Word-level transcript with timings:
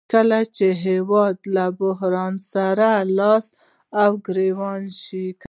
کله 0.11 0.39
چې 0.55 0.67
هېواد 0.85 1.37
له 1.55 1.65
بحران 1.81 2.33
سره 2.51 2.89
لاس 3.17 3.45
او 4.01 4.11
ګریوان 4.25 4.81
شي 5.01 5.27